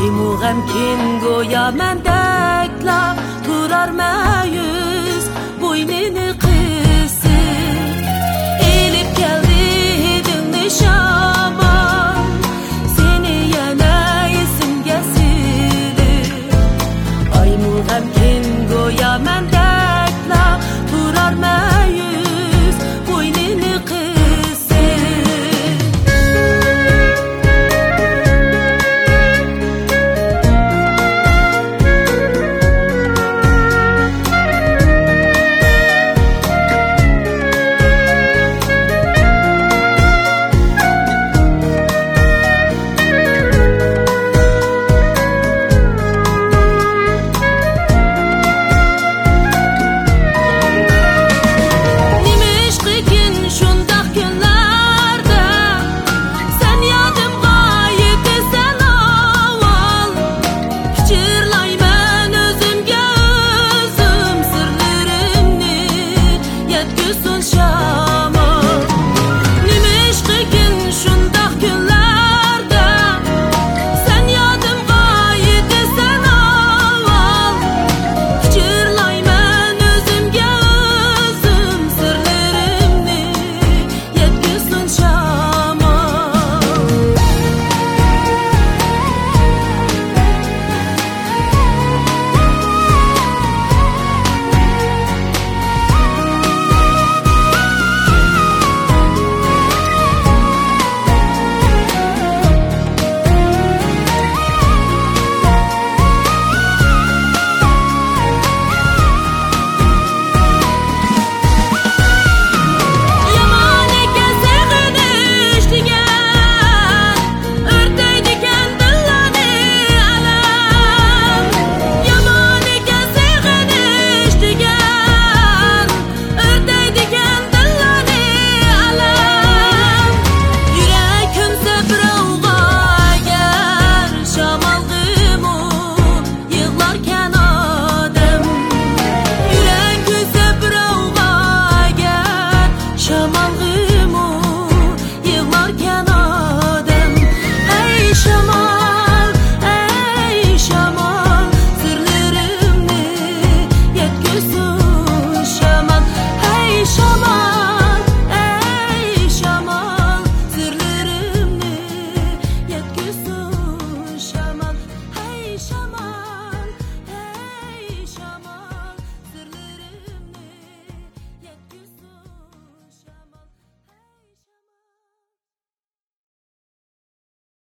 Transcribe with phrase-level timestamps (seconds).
[0.00, 1.98] ای موغم کین گویا من